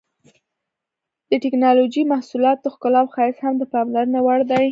د 1.29 1.31
ټېکنالوجۍ 1.43 2.03
د 2.05 2.09
محصولاتو 2.13 2.73
ښکلا 2.73 2.99
او 3.03 3.07
ښایست 3.13 3.39
هم 3.43 3.55
د 3.57 3.63
پاملرنې 3.73 4.19
وړ 4.23 4.39
دي. 4.49 4.57